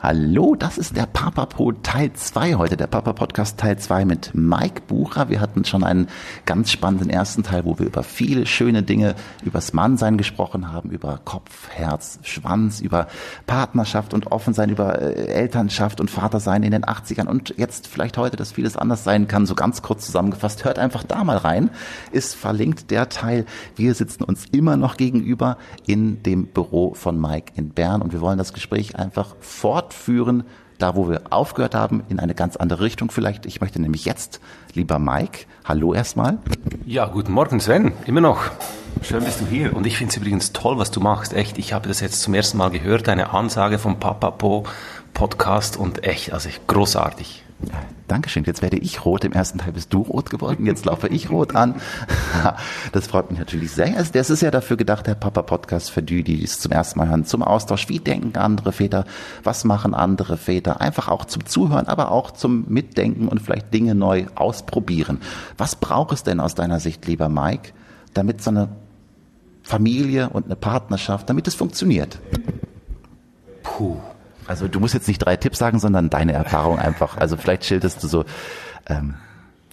[0.00, 4.30] Hallo, das ist der Papa Pro Teil 2 heute, der Papa Podcast Teil 2 mit
[4.32, 5.28] Mike Bucher.
[5.28, 6.06] Wir hatten schon einen
[6.46, 11.18] ganz spannenden ersten Teil, wo wir über viele schöne Dinge, übers Mannsein gesprochen haben, über
[11.24, 13.08] Kopf, Herz, Schwanz, über
[13.48, 18.36] Partnerschaft und Offensein, über äh, Elternschaft und Vatersein in den 80ern und jetzt vielleicht heute,
[18.36, 20.64] dass vieles anders sein kann, so ganz kurz zusammengefasst.
[20.64, 21.70] Hört einfach da mal rein,
[22.12, 23.46] ist verlinkt der Teil.
[23.74, 25.58] Wir sitzen uns immer noch gegenüber
[25.88, 30.44] in dem Büro von Mike in Bern und wir wollen das Gespräch einfach fort fortführen,
[30.78, 33.46] da wo wir aufgehört haben, in eine ganz andere Richtung vielleicht.
[33.46, 34.40] Ich möchte nämlich jetzt,
[34.74, 36.38] lieber Mike, hallo erstmal.
[36.86, 38.42] Ja, guten Morgen Sven, immer noch.
[39.02, 39.74] Schön bist du hier.
[39.76, 41.32] Und ich finde es übrigens toll, was du machst.
[41.32, 44.64] Echt, ich habe das jetzt zum ersten Mal gehört, eine Ansage vom Papa Po
[45.14, 47.44] Podcast und echt, also großartig.
[48.06, 48.44] Dankeschön.
[48.44, 49.24] Jetzt werde ich rot.
[49.24, 50.64] Im ersten Teil bist du rot geworden.
[50.64, 51.74] Jetzt laufe ich rot an.
[52.92, 53.96] Das freut mich natürlich sehr.
[53.96, 56.98] Also das ist ja dafür gedacht, der Papa Podcast für die, die es zum ersten
[56.98, 57.88] Mal hören, zum Austausch.
[57.88, 59.04] Wie denken andere Väter?
[59.42, 60.80] Was machen andere Väter?
[60.80, 65.20] Einfach auch zum Zuhören, aber auch zum Mitdenken und vielleicht Dinge neu ausprobieren.
[65.58, 67.72] Was braucht es denn aus deiner Sicht, lieber Mike,
[68.14, 68.68] damit so eine
[69.62, 72.18] Familie und eine Partnerschaft, damit es funktioniert?
[73.62, 73.96] Puh.
[74.48, 77.16] Also du musst jetzt nicht drei Tipps sagen, sondern deine Erfahrung einfach.
[77.16, 78.24] Also vielleicht schilderst du so,
[78.86, 79.14] ähm,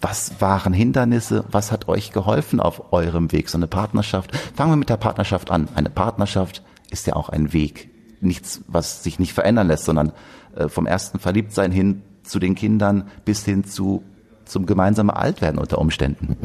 [0.00, 1.44] was waren Hindernisse?
[1.50, 3.48] Was hat euch geholfen auf eurem Weg?
[3.48, 4.36] So eine Partnerschaft.
[4.54, 5.68] Fangen wir mit der Partnerschaft an.
[5.74, 7.90] Eine Partnerschaft ist ja auch ein Weg.
[8.20, 10.12] Nichts, was sich nicht verändern lässt, sondern
[10.54, 14.02] äh, vom ersten Verliebtsein hin zu den Kindern bis hin zu
[14.44, 16.36] zum gemeinsamen Altwerden unter Umständen.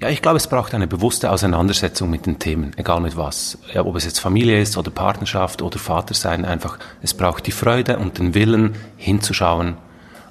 [0.00, 3.58] Ja, ich glaube, es braucht eine bewusste Auseinandersetzung mit den Themen, egal mit was.
[3.72, 7.98] Ja, ob es jetzt Familie ist oder Partnerschaft oder Vatersein, einfach, es braucht die Freude
[7.98, 9.76] und den Willen hinzuschauen,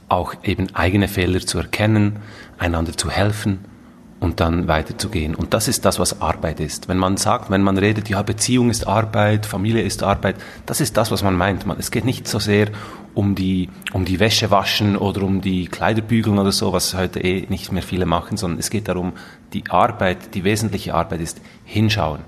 [0.09, 2.17] auch eben eigene Fehler zu erkennen,
[2.57, 3.72] einander zu helfen
[4.23, 5.35] und dann weiterzugehen.
[5.35, 6.87] Und das ist das, was Arbeit ist.
[6.87, 10.95] Wenn man sagt, wenn man redet, ja, Beziehung ist Arbeit, Familie ist Arbeit, das ist
[10.95, 11.65] das, was man meint.
[11.77, 12.69] Es geht nicht so sehr
[13.13, 17.19] um die, um die Wäsche waschen oder um die Kleider bügeln oder so, was heute
[17.19, 19.11] eh nicht mehr viele machen, sondern es geht darum,
[19.51, 22.21] die Arbeit, die wesentliche Arbeit ist hinschauen.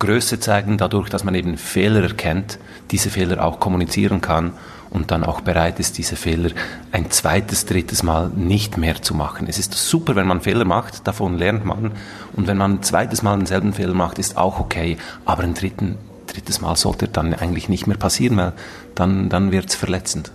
[0.00, 2.58] Größe zeigen dadurch, dass man eben Fehler erkennt,
[2.90, 4.52] diese Fehler auch kommunizieren kann
[4.90, 6.50] und dann auch bereit ist, diese Fehler
[6.92, 9.46] ein zweites, drittes Mal nicht mehr zu machen.
[9.48, 11.92] Es ist super, wenn man Fehler macht, davon lernt man.
[12.34, 14.96] Und wenn man ein zweites Mal denselben Fehler macht, ist auch okay.
[15.24, 15.96] Aber ein dritten,
[16.26, 18.52] drittes Mal sollte dann eigentlich nicht mehr passieren, weil
[18.94, 20.32] dann, dann wird es verletzend.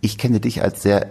[0.00, 1.06] Ich kenne dich als sehr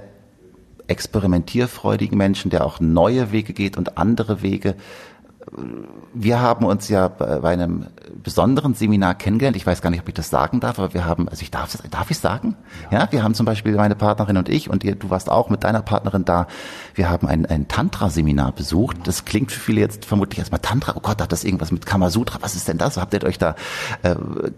[0.88, 4.76] experimentierfreudigen Menschen, der auch neue Wege geht und andere Wege.
[6.14, 7.88] Wir haben uns ja bei einem
[8.22, 9.58] besonderen Seminar kennengelernt.
[9.58, 11.74] Ich weiß gar nicht, ob ich das sagen darf, aber wir haben, also ich darf
[11.74, 12.56] es, darf ich sagen?
[12.92, 13.00] Ja.
[13.00, 13.12] ja.
[13.12, 15.82] wir haben zum Beispiel meine Partnerin und ich und ihr, du warst auch mit deiner
[15.82, 16.48] Partnerin da.
[16.94, 18.98] Wir haben ein, ein Tantra-Seminar besucht.
[19.06, 20.94] Das klingt für viele jetzt vermutlich erstmal Tantra.
[20.96, 22.40] Oh Gott, hat das irgendwas mit Kamasutra?
[22.42, 22.98] Was ist denn das?
[22.98, 23.56] Habt ihr euch da,
[24.04, 24.16] äh,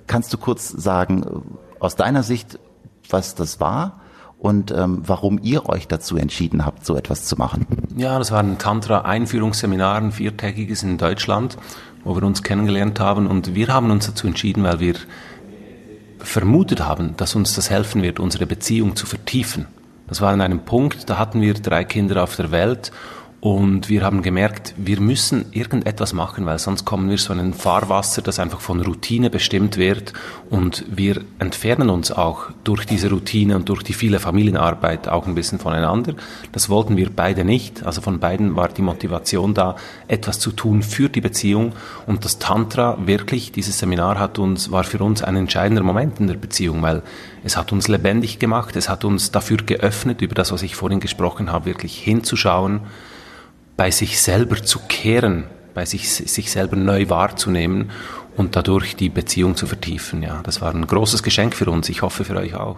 [0.07, 1.43] kannst du kurz sagen,
[1.79, 2.59] aus deiner Sicht,
[3.09, 4.01] was das war?
[4.43, 7.65] Und ähm, warum ihr euch dazu entschieden habt, so etwas zu machen.
[7.95, 11.57] Ja, das war ein Tantra-Einführungsseminar, ein viertägiges in Deutschland,
[12.03, 14.95] wo wir uns kennengelernt haben und wir haben uns dazu entschieden, weil wir
[16.19, 19.65] vermutet haben, dass uns das helfen wird, unsere Beziehung zu vertiefen.
[20.07, 22.91] Das war an einem Punkt, da hatten wir drei Kinder auf der Welt
[23.43, 27.53] und wir haben gemerkt, wir müssen irgendetwas machen, weil sonst kommen wir so in ein
[27.53, 30.13] Fahrwasser, das einfach von Routine bestimmt wird.
[30.49, 35.35] Und wir entfernen uns auch durch diese Routine und durch die viele Familienarbeit auch ein
[35.35, 36.13] bisschen voneinander.
[36.53, 37.85] Das wollten wir beide nicht.
[37.85, 39.75] Also von beiden war die Motivation da,
[40.07, 41.73] etwas zu tun für die Beziehung.
[42.07, 46.27] Und das Tantra, wirklich, dieses Seminar hat uns, war für uns ein entscheidender Moment in
[46.27, 47.01] der Beziehung, weil
[47.43, 51.01] es hat uns lebendig gemacht, es hat uns dafür geöffnet, über das, was ich vorhin
[51.01, 52.79] gesprochen habe, wirklich hinzuschauen
[53.77, 57.91] bei sich selber zu kehren, bei sich, sich selber neu wahrzunehmen
[58.35, 60.23] und dadurch die Beziehung zu vertiefen.
[60.23, 61.89] Ja, das war ein großes Geschenk für uns.
[61.89, 62.77] Ich hoffe für euch auch.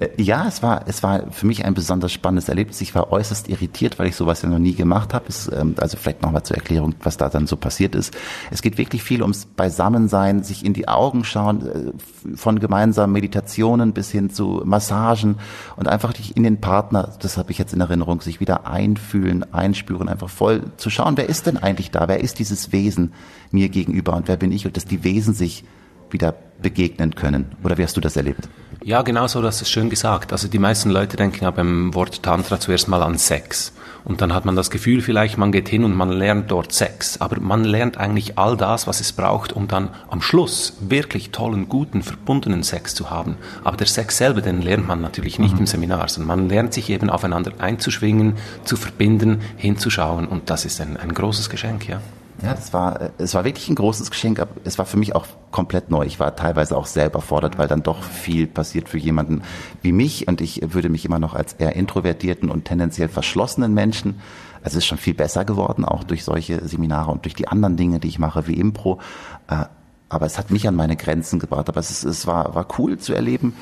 [0.00, 2.80] Äh, ja, es war, es war für mich ein besonders spannendes Erlebnis.
[2.80, 5.26] Ich war äußerst irritiert, weil ich sowas ja noch nie gemacht habe.
[5.28, 8.16] Es, ähm, also vielleicht nochmal zur Erklärung, was da dann so passiert ist.
[8.50, 13.92] Es geht wirklich viel ums Beisammensein, sich in die Augen schauen, äh, von gemeinsamen Meditationen
[13.92, 15.36] bis hin zu Massagen
[15.76, 20.08] und einfach in den Partner, das habe ich jetzt in Erinnerung, sich wieder einfühlen, einspüren,
[20.08, 22.08] einfach voll zu schauen, wer ist denn eigentlich da?
[22.08, 23.12] Wer ist dieses Wesen
[23.50, 24.66] mir gegenüber und wer bin ich?
[24.66, 25.64] Und dass die Wesen sich
[26.10, 27.52] wieder begegnen können.
[27.62, 28.48] Oder wie hast du das erlebt?
[28.82, 30.32] Ja, genau so, das ist schön gesagt.
[30.32, 33.72] Also die meisten Leute denken ja beim Wort Tantra zuerst mal an Sex.
[34.04, 37.20] Und dann hat man das Gefühl vielleicht, man geht hin und man lernt dort Sex.
[37.20, 41.68] Aber man lernt eigentlich all das, was es braucht, um dann am Schluss wirklich tollen,
[41.68, 43.36] guten, verbundenen Sex zu haben.
[43.64, 45.60] Aber der Sex selber, den lernt man natürlich nicht mhm.
[45.60, 50.28] im Seminar, sondern man lernt sich eben aufeinander einzuschwingen, zu verbinden, hinzuschauen.
[50.28, 52.00] Und das ist ein, ein großes Geschenk, ja.
[52.42, 55.26] Ja, das war, es war wirklich ein großes Geschenk, aber es war für mich auch
[55.50, 56.04] komplett neu.
[56.04, 59.42] Ich war teilweise auch selber fordert, weil dann doch viel passiert für jemanden
[59.80, 64.20] wie mich und ich würde mich immer noch als eher introvertierten und tendenziell verschlossenen Menschen.
[64.62, 67.76] Also es ist schon viel besser geworden, auch durch solche Seminare und durch die anderen
[67.76, 69.00] Dinge, die ich mache, wie Impro.
[69.48, 69.64] Äh,
[70.08, 71.68] aber es hat mich an meine Grenzen gebracht.
[71.68, 73.54] Aber es, ist, es war, war cool zu erleben,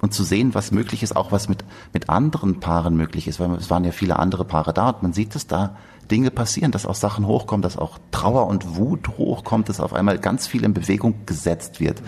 [0.00, 3.50] und zu sehen, was möglich ist, auch was mit, mit anderen Paaren möglich ist, weil
[3.52, 5.76] es waren ja viele andere Paare da und man sieht, dass da
[6.10, 10.18] Dinge passieren, dass auch Sachen hochkommen, dass auch Trauer und Wut hochkommt, dass auf einmal
[10.18, 12.02] ganz viel in Bewegung gesetzt wird.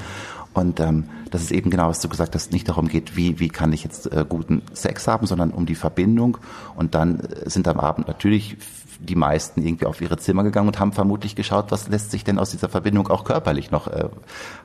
[0.54, 3.48] Und ähm, dass es eben genau, was du gesagt hast, nicht darum geht, wie, wie
[3.48, 6.38] kann ich jetzt äh, guten Sex haben, sondern um die Verbindung.
[6.74, 8.56] Und dann äh, sind am Abend natürlich
[9.00, 12.38] die meisten irgendwie auf ihre Zimmer gegangen und haben vermutlich geschaut, was lässt sich denn
[12.38, 14.08] aus dieser Verbindung auch körperlich noch äh,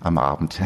[0.01, 0.59] am Abend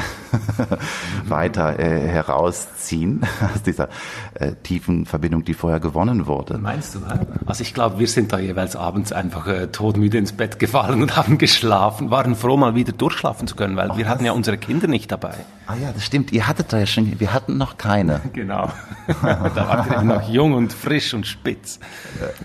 [1.26, 3.90] weiter äh, herausziehen, aus dieser
[4.36, 6.58] äh, tiefen Verbindung, die vorher gewonnen wurde.
[6.58, 7.00] Meinst du?
[7.46, 11.16] Also ich glaube, wir sind da jeweils abends einfach äh, todmüde ins Bett gefallen und
[11.18, 14.58] haben geschlafen, waren froh, mal wieder durchschlafen zu können, weil Ach, wir hatten ja unsere
[14.58, 15.34] Kinder nicht dabei.
[15.66, 16.32] Ah ja, das stimmt.
[16.32, 18.22] Ihr hattet da ja schon, wir hatten noch keine.
[18.34, 18.72] genau.
[19.22, 21.80] da wart ihr noch jung und frisch und spitz.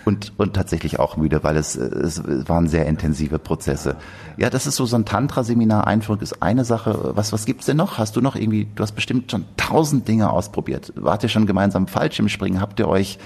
[0.04, 3.96] Und, und tatsächlich auch müde, weil es, es waren sehr intensive Prozesse.
[4.36, 7.12] Ja, das ist so, so ein Tantra-Seminar, Einführung ist eine Sache.
[7.14, 7.98] Was, was gibt's denn noch?
[7.98, 10.92] Hast du noch irgendwie, du hast bestimmt schon tausend Dinge ausprobiert.
[10.96, 12.60] Wart ihr schon gemeinsam Fallschirmspringen?
[12.60, 13.18] Habt ihr euch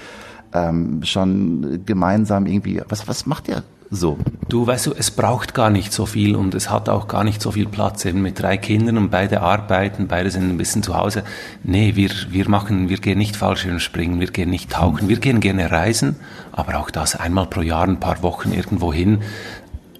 [0.53, 4.17] ähm, schon gemeinsam irgendwie, was, was macht ihr so.
[4.49, 7.41] Du weißt du, es braucht gar nicht so viel und es hat auch gar nicht
[7.41, 8.05] so viel Platz.
[8.05, 11.23] Eben mit drei Kindern und beide arbeiten, beide sind ein bisschen zu Hause.
[11.63, 15.71] Nee, wir, wir machen, wir gehen nicht Fallschirmspringen, wir gehen nicht tauchen, wir gehen gerne
[15.71, 16.15] reisen,
[16.51, 19.19] aber auch das einmal pro Jahr, ein paar Wochen irgendwo hin.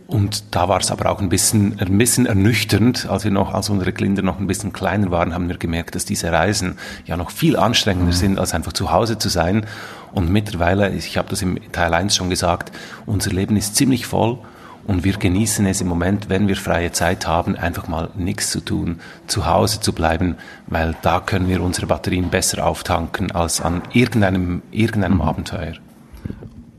[0.07, 3.69] Und da war es aber auch ein bisschen, ein bisschen ernüchternd, als wir noch, als
[3.69, 7.29] unsere Kinder noch ein bisschen kleiner waren, haben wir gemerkt, dass diese Reisen ja noch
[7.29, 8.17] viel anstrengender mhm.
[8.17, 9.65] sind, als einfach zu Hause zu sein.
[10.13, 12.71] Und mittlerweile, ich habe das im Teil 1 schon gesagt,
[13.05, 14.39] unser Leben ist ziemlich voll
[14.87, 18.61] und wir genießen es im Moment, wenn wir freie Zeit haben, einfach mal nichts zu
[18.61, 20.37] tun, zu Hause zu bleiben,
[20.67, 25.21] weil da können wir unsere Batterien besser auftanken als an irgendeinem, irgendeinem mhm.
[25.21, 25.73] Abenteuer.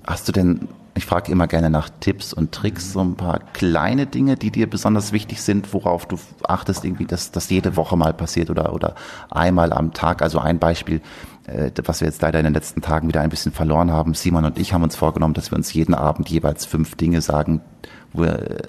[0.06, 4.06] Hast du denn ich frage immer gerne nach Tipps und Tricks, so ein paar kleine
[4.06, 8.12] Dinge, die dir besonders wichtig sind, worauf du achtest, irgendwie, dass das jede Woche mal
[8.12, 8.94] passiert oder, oder
[9.30, 10.22] einmal am Tag.
[10.22, 11.00] Also ein Beispiel,
[11.46, 14.14] äh, was wir jetzt leider in den letzten Tagen wieder ein bisschen verloren haben.
[14.14, 17.60] Simon und ich haben uns vorgenommen, dass wir uns jeden Abend jeweils fünf Dinge sagen,
[18.12, 18.62] wo wir äh,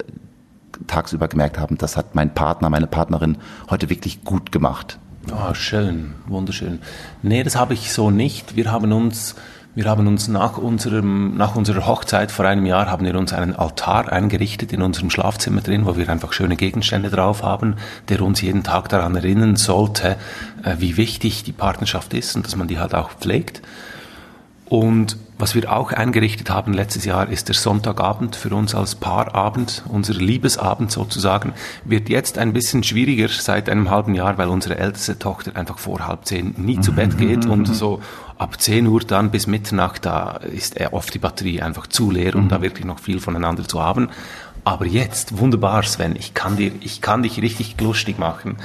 [0.86, 3.36] tagsüber gemerkt haben, das hat mein Partner, meine Partnerin
[3.68, 4.98] heute wirklich gut gemacht.
[5.32, 6.78] Oh, schön, wunderschön.
[7.22, 8.56] Nee, das habe ich so nicht.
[8.56, 9.34] Wir haben uns
[9.74, 13.54] wir haben uns nach, unserem, nach unserer Hochzeit vor einem Jahr haben wir uns einen
[13.54, 17.76] Altar eingerichtet in unserem Schlafzimmer drin, wo wir einfach schöne Gegenstände drauf haben,
[18.08, 20.16] der uns jeden Tag daran erinnern sollte,
[20.64, 23.62] äh, wie wichtig die Partnerschaft ist und dass man die halt auch pflegt.
[24.70, 29.82] Und was wir auch eingerichtet haben letztes Jahr ist der Sonntagabend für uns als Paarabend,
[29.88, 35.18] unser Liebesabend sozusagen, wird jetzt ein bisschen schwieriger seit einem halben Jahr, weil unsere älteste
[35.18, 38.00] Tochter einfach vor halb zehn nie zu Bett geht und so
[38.38, 42.36] ab 10 Uhr dann bis Mitternacht, da ist er oft die Batterie einfach zu leer
[42.36, 42.48] und mhm.
[42.50, 44.08] da wirklich noch viel voneinander zu haben.
[44.62, 48.56] Aber jetzt, wunderbar, Sven, ich kann dir, ich kann dich richtig lustig machen.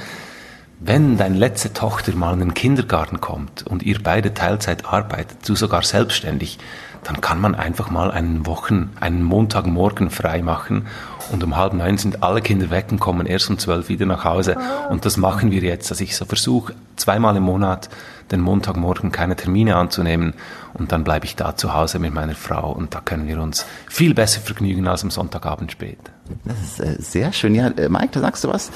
[0.78, 5.56] Wenn deine letzte Tochter mal in den Kindergarten kommt und ihr beide Teilzeit arbeitet, du
[5.56, 6.58] sogar selbstständig,
[7.02, 10.86] dann kann man einfach mal einen Wochen, einen Montagmorgen frei machen
[11.32, 14.24] und um halb neun sind alle Kinder weg und kommen erst um zwölf wieder nach
[14.24, 14.56] Hause.
[14.90, 17.88] Und das machen wir jetzt, dass ich so versuche, zweimal im Monat
[18.30, 20.34] den Montagmorgen keine Termine anzunehmen
[20.74, 23.64] und dann bleibe ich da zu Hause mit meiner Frau und da können wir uns
[23.88, 25.98] viel besser vergnügen als am Sonntagabend spät.
[26.44, 27.54] Das ist äh, sehr schön.
[27.54, 28.70] Ja, äh, Mike, da sagst du was.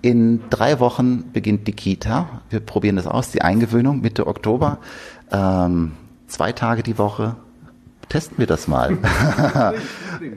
[0.00, 2.42] In drei Wochen beginnt die Kita.
[2.50, 4.78] Wir probieren das aus, die Eingewöhnung Mitte Oktober.
[5.32, 5.92] Ähm,
[6.28, 7.34] zwei Tage die Woche,
[8.08, 8.96] testen wir das mal.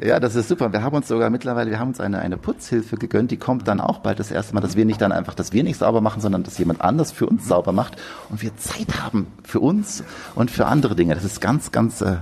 [0.03, 0.73] ja, das ist super.
[0.73, 3.79] Wir haben uns sogar mittlerweile, wir haben uns eine, eine Putzhilfe gegönnt, die kommt dann
[3.79, 6.21] auch bald das erste Mal, dass wir nicht dann einfach, dass wir nicht sauber machen,
[6.21, 7.97] sondern dass jemand anders für uns sauber macht
[8.29, 10.03] und wir Zeit haben für uns
[10.35, 11.15] und für andere Dinge.
[11.15, 12.17] Das ist ganz, ganz, äh,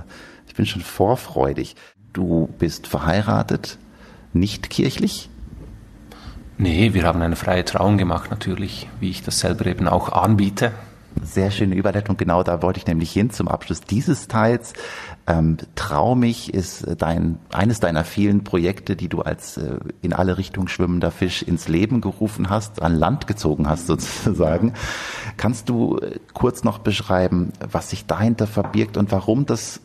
[0.46, 1.76] ich bin schon vorfreudig.
[2.12, 3.78] Du bist verheiratet,
[4.32, 5.30] nicht kirchlich?
[6.62, 10.72] Nee, wir haben eine freie Trauung gemacht natürlich, wie ich das selber eben auch anbiete.
[11.22, 14.74] Sehr schöne Überleitung, genau da wollte ich nämlich hin zum Abschluss dieses Teils.
[15.26, 20.68] Ähm, Traumig ist dein, eines deiner vielen Projekte, die du als äh, in alle Richtungen
[20.68, 24.74] schwimmender Fisch ins Leben gerufen hast, an Land gezogen hast sozusagen.
[25.38, 29.80] Kannst du äh, kurz noch beschreiben, was sich dahinter verbirgt und warum das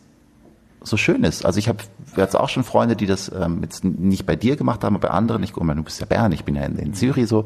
[0.86, 1.44] so schön ist.
[1.44, 1.78] Also ich habe
[2.16, 5.14] jetzt auch schon Freunde, die das ähm, jetzt nicht bei dir gemacht haben, aber bei
[5.14, 5.42] anderen.
[5.42, 7.44] Ich, oh, du bist ja Bern, ich bin ja in, in Zürich so.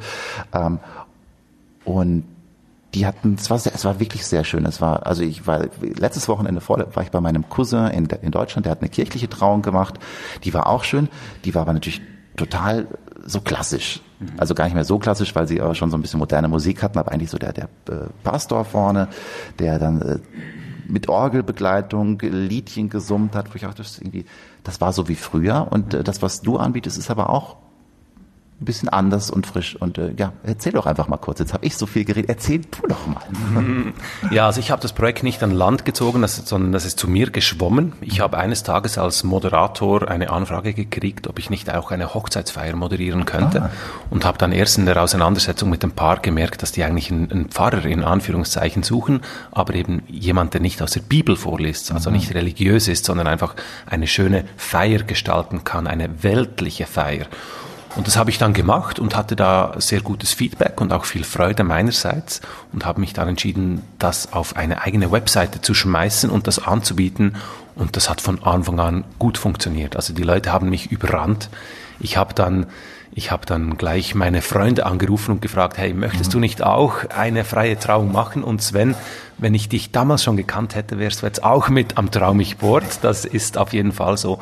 [0.53, 0.79] Ähm,
[1.85, 2.25] und
[2.95, 4.67] die hatten, es war, sehr, es war wirklich sehr schön.
[4.67, 8.31] Es war, also ich war letztes Wochenende vor, war ich bei meinem Cousin in, in
[8.33, 9.99] Deutschland, der hat eine kirchliche Trauung gemacht.
[10.45, 11.09] Die war auch schön.
[11.45, 12.01] Die war aber natürlich
[12.37, 12.89] total
[13.25, 14.01] so klassisch.
[14.37, 16.83] Also gar nicht mehr so klassisch, weil sie aber schon so ein bisschen moderne Musik
[16.83, 19.09] hatten, aber eigentlich so der, der äh, Pastor vorne,
[19.59, 20.19] der dann äh,
[20.91, 24.25] mit Orgelbegleitung Liedchen gesummt hat, wo ich auch das irgendwie,
[24.65, 25.69] das war so wie früher.
[25.71, 27.57] Und äh, das, was du anbietest, ist aber auch
[28.61, 29.75] ein bisschen anders und frisch.
[29.77, 31.39] Und äh, ja, erzähl doch einfach mal kurz.
[31.39, 32.29] Jetzt habe ich so viel geredet.
[32.29, 33.21] Erzähl du doch mal.
[34.31, 37.09] Ja, also ich habe das Projekt nicht an Land gezogen, das, sondern das ist zu
[37.09, 37.95] mir geschwommen.
[38.01, 42.77] Ich habe eines Tages als Moderator eine Anfrage gekriegt, ob ich nicht auch eine Hochzeitsfeier
[42.77, 43.63] moderieren könnte.
[43.63, 43.71] Ah.
[44.11, 47.31] Und habe dann erst in der Auseinandersetzung mit dem Paar gemerkt, dass die eigentlich einen,
[47.31, 52.11] einen, Pfarrer in Anführungszeichen suchen, aber eben jemand, der nicht aus der Bibel vorliest, also
[52.11, 52.17] mhm.
[52.17, 53.55] nicht religiös ist, sondern einfach
[53.87, 57.27] eine schöne Feier gestalten kann, eine weltliche Feier.
[57.97, 61.25] Und das habe ich dann gemacht und hatte da sehr gutes Feedback und auch viel
[61.25, 62.41] Freude meinerseits
[62.73, 67.37] und habe mich dann entschieden, das auf eine eigene Webseite zu schmeißen und das anzubieten.
[67.75, 69.97] Und das hat von Anfang an gut funktioniert.
[69.97, 71.51] Also die Leute haben mich überrannt.
[71.99, 72.67] Ich habe dann
[73.13, 76.33] ich habe dann gleich meine Freunde angerufen und gefragt, hey, möchtest mhm.
[76.35, 78.45] du nicht auch eine freie Trauung machen?
[78.45, 78.95] Und Sven,
[79.37, 83.01] wenn ich dich damals schon gekannt hätte, wärst du jetzt auch mit am Traumig-Board.
[83.03, 84.39] Das ist auf jeden Fall so.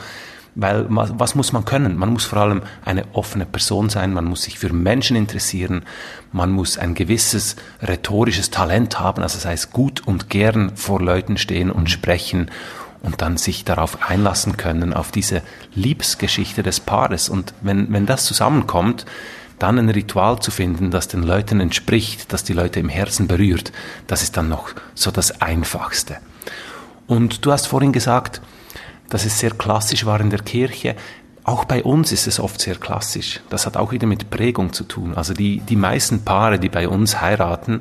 [0.60, 1.96] Weil was muss man können?
[1.96, 5.84] Man muss vor allem eine offene Person sein, man muss sich für Menschen interessieren,
[6.32, 11.38] man muss ein gewisses rhetorisches Talent haben, also das heißt gut und gern vor Leuten
[11.38, 12.50] stehen und sprechen
[13.02, 15.42] und dann sich darauf einlassen können, auf diese
[15.76, 17.28] Liebesgeschichte des Paares.
[17.28, 19.06] Und wenn, wenn das zusammenkommt,
[19.60, 23.70] dann ein Ritual zu finden, das den Leuten entspricht, das die Leute im Herzen berührt,
[24.08, 26.16] das ist dann noch so das Einfachste.
[27.06, 28.40] Und du hast vorhin gesagt,
[29.08, 30.96] dass es sehr klassisch war in der Kirche.
[31.44, 33.40] Auch bei uns ist es oft sehr klassisch.
[33.48, 35.14] Das hat auch wieder mit Prägung zu tun.
[35.14, 37.80] Also die, die meisten Paare, die bei uns heiraten,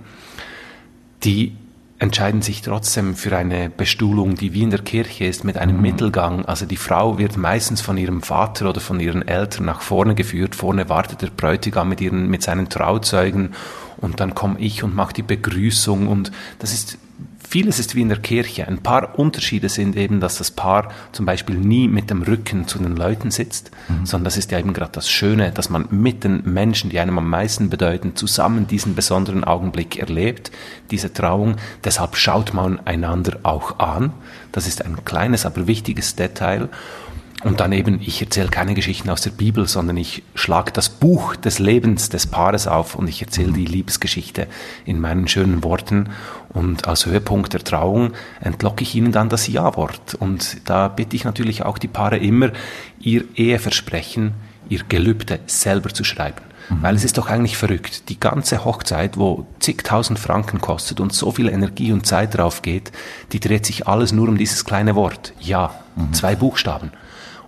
[1.23, 1.55] die
[1.99, 5.81] entscheiden sich trotzdem für eine Bestuhlung, die wie in der Kirche ist, mit einem mhm.
[5.81, 6.45] Mittelgang.
[6.45, 10.55] Also die Frau wird meistens von ihrem Vater oder von ihren Eltern nach vorne geführt.
[10.55, 13.53] Vorne wartet der Bräutigam mit, ihren, mit seinen Trauzeugen
[13.97, 16.99] und dann komme ich und mache die Begrüßung und das ist
[17.49, 18.67] Vieles ist wie in der Kirche.
[18.67, 22.77] Ein paar Unterschiede sind eben, dass das Paar zum Beispiel nie mit dem Rücken zu
[22.77, 24.05] den Leuten sitzt, mhm.
[24.05, 27.17] sondern das ist ja eben gerade das Schöne, dass man mit den Menschen, die einem
[27.17, 30.51] am meisten bedeuten, zusammen diesen besonderen Augenblick erlebt,
[30.91, 31.55] diese Trauung.
[31.85, 34.11] Deshalb schaut man einander auch an.
[34.51, 36.67] Das ist ein kleines, aber wichtiges Detail.
[37.43, 41.35] Und dann eben, ich erzähle keine Geschichten aus der Bibel, sondern ich schlage das Buch
[41.35, 44.47] des Lebens des Paares auf und ich erzähle die Liebesgeschichte
[44.85, 46.09] in meinen schönen Worten.
[46.49, 50.15] Und als Höhepunkt der Trauung entlocke ich ihnen dann das Ja-Wort.
[50.15, 52.51] Und da bitte ich natürlich auch die Paare immer,
[52.99, 54.33] ihr Eheversprechen,
[54.67, 56.41] ihr Gelübde selber zu schreiben.
[56.69, 56.81] Mhm.
[56.81, 58.09] Weil es ist doch eigentlich verrückt.
[58.09, 62.91] Die ganze Hochzeit, wo zigtausend Franken kostet und so viel Energie und Zeit drauf geht,
[63.31, 65.33] die dreht sich alles nur um dieses kleine Wort.
[65.39, 65.75] Ja.
[65.95, 66.13] Mhm.
[66.13, 66.91] Zwei Buchstaben.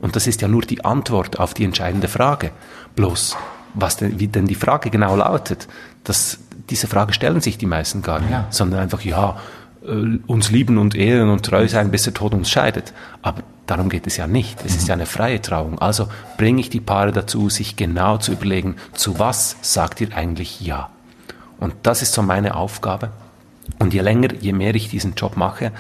[0.01, 2.51] Und das ist ja nur die Antwort auf die entscheidende Frage.
[2.95, 3.35] Bloß,
[3.73, 5.67] was denn, wie denn die Frage genau lautet,
[6.03, 6.39] das,
[6.69, 8.47] diese Frage stellen sich die meisten gar nicht, ja.
[8.49, 9.37] sondern einfach, ja,
[9.85, 12.93] äh, uns lieben und ehren und treu sein, bis der Tod uns scheidet.
[13.21, 14.63] Aber darum geht es ja nicht.
[14.65, 15.79] Es ist ja eine freie Trauung.
[15.79, 20.61] Also bringe ich die Paare dazu, sich genau zu überlegen, zu was sagt ihr eigentlich
[20.61, 20.89] Ja?
[21.59, 23.11] Und das ist so meine Aufgabe.
[23.79, 25.71] Und je länger, je mehr ich diesen Job mache,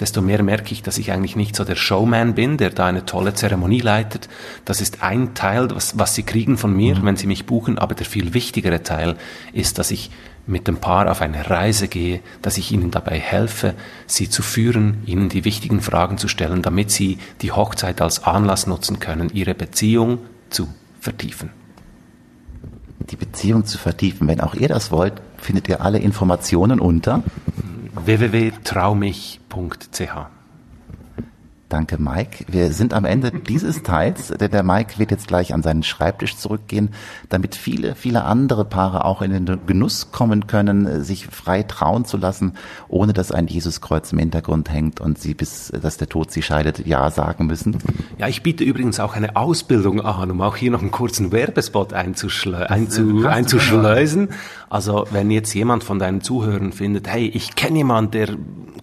[0.00, 3.04] desto mehr merke ich, dass ich eigentlich nicht so der Showman bin, der da eine
[3.04, 4.28] tolle Zeremonie leitet.
[4.64, 7.04] Das ist ein Teil, was, was Sie kriegen von mir, mhm.
[7.04, 9.16] wenn Sie mich buchen, aber der viel wichtigere Teil
[9.52, 10.10] ist, dass ich
[10.46, 13.74] mit dem Paar auf eine Reise gehe, dass ich ihnen dabei helfe,
[14.06, 18.66] sie zu führen, ihnen die wichtigen Fragen zu stellen, damit sie die Hochzeit als Anlass
[18.66, 21.50] nutzen können, ihre Beziehung zu vertiefen.
[23.10, 24.28] Die Beziehung zu vertiefen.
[24.28, 27.22] Wenn auch ihr das wollt, findet ihr alle Informationen unter
[27.94, 30.39] www.traumich.ch.
[31.70, 32.46] Danke, Mike.
[32.48, 36.36] Wir sind am Ende dieses Teils, denn der Mike wird jetzt gleich an seinen Schreibtisch
[36.36, 36.90] zurückgehen,
[37.28, 42.16] damit viele, viele andere Paare auch in den Genuss kommen können, sich frei trauen zu
[42.16, 42.54] lassen,
[42.88, 46.84] ohne dass ein Jesuskreuz im Hintergrund hängt und sie bis, dass der Tod sie scheidet,
[46.88, 47.78] Ja sagen müssen.
[48.18, 51.92] Ja, ich biete übrigens auch eine Ausbildung an, um auch hier noch einen kurzen Werbespot
[51.92, 54.30] einzuschle einzu einzuschleusen.
[54.68, 58.28] Also, wenn jetzt jemand von deinen Zuhörern findet, hey, ich kenne jemanden, der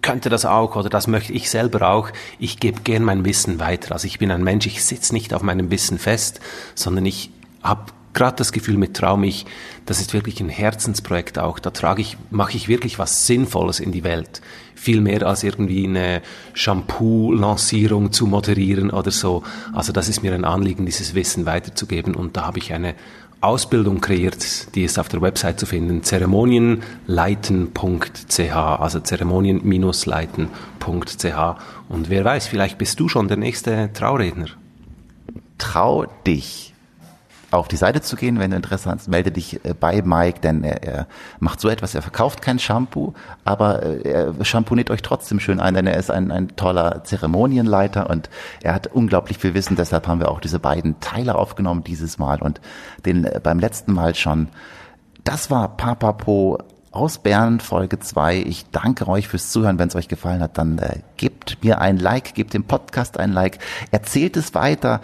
[0.07, 2.11] könnte das auch oder das möchte ich selber auch.
[2.39, 3.91] Ich gebe gern mein Wissen weiter.
[3.91, 6.39] Also ich bin ein Mensch, ich sitze nicht auf meinem Wissen fest,
[6.75, 7.29] sondern ich
[7.61, 9.45] habe gerade das Gefühl mit Traum, ich,
[9.85, 11.59] das ist wirklich ein Herzensprojekt auch.
[11.59, 14.41] Da trage ich, mache ich wirklich was Sinnvolles in die Welt.
[14.75, 16.21] Viel mehr als irgendwie eine
[16.53, 19.43] Shampoo-Lancierung zu moderieren oder so.
[19.73, 22.15] Also das ist mir ein Anliegen, dieses Wissen weiterzugeben.
[22.15, 22.95] Und da habe ich eine
[23.41, 31.55] Ausbildung kreiert, die ist auf der Website zu finden, zeremonienleiten.ch, also zeremonien-leiten.ch.
[31.89, 34.47] Und wer weiß, vielleicht bist du schon der nächste Trauredner.
[35.57, 36.73] Trau dich
[37.51, 40.63] auf die Seite zu gehen, wenn du Interesse hast, melde dich äh, bei Mike, denn
[40.63, 41.07] er, er
[41.39, 43.13] macht so etwas, er verkauft kein Shampoo,
[43.45, 48.09] aber äh, er shampooniert euch trotzdem schön ein, denn er ist ein, ein toller Zeremonienleiter
[48.09, 48.29] und
[48.61, 52.41] er hat unglaublich viel Wissen, deshalb haben wir auch diese beiden Teile aufgenommen dieses Mal
[52.41, 52.59] und
[53.05, 54.49] den äh, beim letzten Mal schon.
[55.23, 56.59] Das war Papapo
[56.97, 58.37] aus Bern, Folge 2.
[58.37, 59.77] Ich danke euch fürs Zuhören.
[59.77, 63.31] Wenn es euch gefallen hat, dann äh, gebt mir ein Like, gebt dem Podcast ein
[63.31, 63.59] Like,
[63.91, 65.01] erzählt es weiter,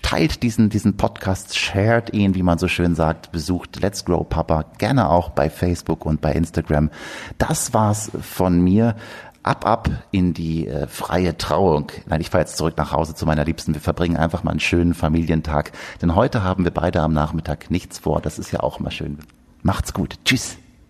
[0.00, 4.64] teilt diesen, diesen Podcast, shared ihn, wie man so schön sagt, besucht Let's Grow Papa
[4.78, 6.90] gerne auch bei Facebook und bei Instagram.
[7.36, 8.96] Das war's von mir
[9.42, 11.92] ab ab in die äh, freie Trauung.
[12.06, 13.74] Nein, ich fahre jetzt zurück nach Hause zu meiner Liebsten.
[13.74, 15.72] Wir verbringen einfach mal einen schönen Familientag.
[16.02, 18.20] Denn heute haben wir beide am Nachmittag nichts vor.
[18.20, 19.18] Das ist ja auch mal schön.
[19.62, 20.16] Macht's gut.
[20.24, 20.56] Tschüss.